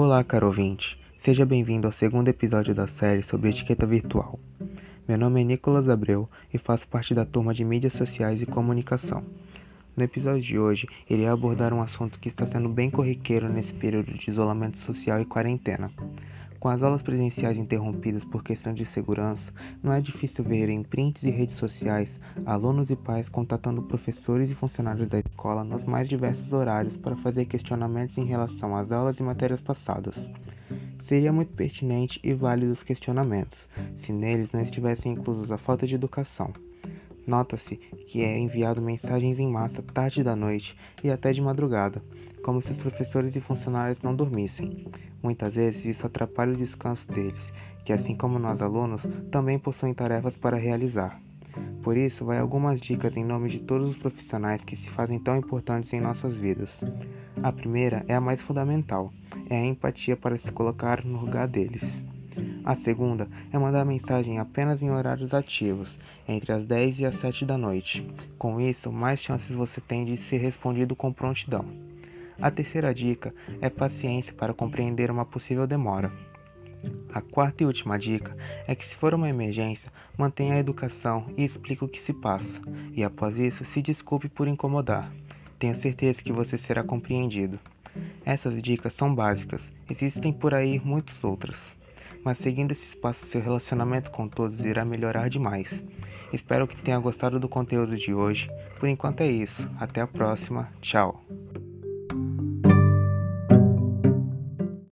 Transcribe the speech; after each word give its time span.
Olá, 0.00 0.22
caro 0.22 0.46
ouvinte. 0.46 0.96
Seja 1.24 1.44
bem-vindo 1.44 1.88
ao 1.88 1.92
segundo 1.92 2.28
episódio 2.28 2.72
da 2.72 2.86
série 2.86 3.20
sobre 3.20 3.50
etiqueta 3.50 3.84
virtual. 3.84 4.38
Meu 5.08 5.18
nome 5.18 5.40
é 5.40 5.44
Nicolas 5.44 5.88
Abreu 5.88 6.30
e 6.54 6.56
faço 6.56 6.86
parte 6.86 7.12
da 7.12 7.24
turma 7.24 7.52
de 7.52 7.64
mídias 7.64 7.94
sociais 7.94 8.40
e 8.40 8.46
comunicação. 8.46 9.24
No 9.96 10.04
episódio 10.04 10.40
de 10.40 10.56
hoje, 10.56 10.86
irei 11.10 11.26
abordar 11.26 11.74
um 11.74 11.82
assunto 11.82 12.20
que 12.20 12.28
está 12.28 12.46
sendo 12.46 12.68
bem 12.68 12.92
corriqueiro 12.92 13.48
nesse 13.48 13.72
período 13.72 14.14
de 14.14 14.30
isolamento 14.30 14.78
social 14.78 15.20
e 15.20 15.24
quarentena. 15.24 15.90
Com 16.60 16.68
as 16.68 16.82
aulas 16.82 17.02
presenciais 17.02 17.56
interrompidas 17.56 18.24
por 18.24 18.42
questões 18.42 18.74
de 18.74 18.84
segurança, 18.84 19.52
não 19.80 19.92
é 19.92 20.00
difícil 20.00 20.42
ver 20.42 20.68
em 20.68 20.82
prints 20.82 21.22
e 21.22 21.30
redes 21.30 21.54
sociais 21.54 22.18
alunos 22.44 22.90
e 22.90 22.96
pais 22.96 23.28
contatando 23.28 23.82
professores 23.82 24.50
e 24.50 24.54
funcionários 24.54 25.06
da 25.06 25.20
escola 25.20 25.62
nos 25.62 25.84
mais 25.84 26.08
diversos 26.08 26.52
horários 26.52 26.96
para 26.96 27.16
fazer 27.16 27.44
questionamentos 27.44 28.18
em 28.18 28.24
relação 28.24 28.76
às 28.76 28.90
aulas 28.90 29.18
e 29.18 29.22
matérias 29.22 29.60
passadas. 29.60 30.16
Seria 31.00 31.32
muito 31.32 31.52
pertinente 31.52 32.18
e 32.24 32.34
válido 32.34 32.72
os 32.72 32.82
questionamentos, 32.82 33.68
se 33.96 34.12
neles 34.12 34.52
não 34.52 34.60
estivessem 34.60 35.12
inclusos 35.12 35.52
a 35.52 35.58
falta 35.58 35.86
de 35.86 35.94
educação. 35.94 36.52
Nota-se 37.24 37.76
que 37.76 38.22
é 38.22 38.36
enviado 38.36 38.82
mensagens 38.82 39.38
em 39.38 39.46
massa 39.46 39.82
tarde 39.82 40.24
da 40.24 40.34
noite 40.34 40.76
e 41.04 41.10
até 41.10 41.32
de 41.32 41.40
madrugada, 41.40 42.02
como 42.42 42.60
se 42.60 42.70
os 42.70 42.76
professores 42.76 43.34
e 43.36 43.40
funcionários 43.40 44.02
não 44.02 44.14
dormissem. 44.14 44.86
Muitas 45.22 45.56
vezes 45.56 45.84
isso 45.84 46.06
atrapalha 46.06 46.52
o 46.52 46.56
descanso 46.56 47.06
deles, 47.08 47.52
que 47.84 47.92
assim 47.92 48.14
como 48.14 48.38
nós 48.38 48.62
alunos, 48.62 49.02
também 49.30 49.58
possuem 49.58 49.94
tarefas 49.94 50.36
para 50.36 50.56
realizar. 50.56 51.20
Por 51.82 51.96
isso, 51.96 52.24
vai 52.24 52.38
algumas 52.38 52.80
dicas 52.80 53.16
em 53.16 53.24
nome 53.24 53.48
de 53.48 53.60
todos 53.60 53.90
os 53.90 53.96
profissionais 53.96 54.62
que 54.62 54.76
se 54.76 54.88
fazem 54.90 55.18
tão 55.18 55.36
importantes 55.36 55.92
em 55.92 56.00
nossas 56.00 56.36
vidas. 56.36 56.82
A 57.42 57.50
primeira 57.50 58.04
é 58.06 58.14
a 58.14 58.20
mais 58.20 58.42
fundamental, 58.42 59.12
é 59.48 59.56
a 59.56 59.64
empatia 59.64 60.16
para 60.16 60.36
se 60.36 60.52
colocar 60.52 61.04
no 61.04 61.18
lugar 61.20 61.48
deles. 61.48 62.04
A 62.64 62.74
segunda 62.74 63.26
é 63.52 63.58
mandar 63.58 63.84
mensagem 63.84 64.38
apenas 64.38 64.82
em 64.82 64.90
horários 64.90 65.32
ativos, 65.32 65.98
entre 66.28 66.52
as 66.52 66.66
10 66.66 67.00
e 67.00 67.06
as 67.06 67.14
7 67.14 67.44
da 67.44 67.56
noite. 67.56 68.06
Com 68.36 68.60
isso, 68.60 68.92
mais 68.92 69.20
chances 69.20 69.50
você 69.50 69.80
tem 69.80 70.04
de 70.04 70.18
ser 70.18 70.38
respondido 70.38 70.94
com 70.94 71.12
prontidão. 71.12 71.87
A 72.40 72.50
terceira 72.50 72.94
dica 72.94 73.34
é 73.60 73.68
paciência 73.68 74.32
para 74.32 74.54
compreender 74.54 75.10
uma 75.10 75.24
possível 75.24 75.66
demora. 75.66 76.12
A 77.12 77.20
quarta 77.20 77.62
e 77.62 77.66
última 77.66 77.98
dica 77.98 78.36
é 78.66 78.74
que, 78.74 78.86
se 78.86 78.94
for 78.94 79.12
uma 79.12 79.28
emergência, 79.28 79.90
mantenha 80.16 80.54
a 80.54 80.58
educação 80.58 81.26
e 81.36 81.44
explique 81.44 81.84
o 81.84 81.88
que 81.88 82.00
se 82.00 82.12
passa, 82.12 82.60
e 82.92 83.02
após 83.02 83.38
isso, 83.38 83.64
se 83.64 83.82
desculpe 83.82 84.28
por 84.28 84.46
incomodar. 84.46 85.12
Tenho 85.58 85.74
certeza 85.74 86.22
que 86.22 86.32
você 86.32 86.56
será 86.56 86.84
compreendido. 86.84 87.58
Essas 88.24 88.62
dicas 88.62 88.92
são 88.92 89.12
básicas, 89.12 89.72
existem 89.90 90.32
por 90.32 90.54
aí 90.54 90.80
muitas 90.84 91.24
outras 91.24 91.76
mas 92.24 92.38
seguindo 92.38 92.72
esse 92.72 92.84
espaço 92.84 93.24
seu 93.26 93.40
relacionamento 93.40 94.10
com 94.10 94.28
todos 94.28 94.64
irá 94.64 94.84
melhorar 94.84 95.28
demais. 95.28 95.82
Espero 96.32 96.66
que 96.66 96.76
tenha 96.76 96.98
gostado 96.98 97.40
do 97.40 97.48
conteúdo 97.48 97.96
de 97.96 98.12
hoje. 98.12 98.48
Por 98.78 98.88
enquanto 98.88 99.22
é 99.22 99.28
isso. 99.28 99.68
Até 99.78 100.00
a 100.00 100.06
próxima. 100.06 100.68
Tchau. 100.80 101.24